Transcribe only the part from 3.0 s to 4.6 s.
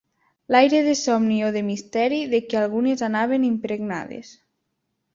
anaven impregnades.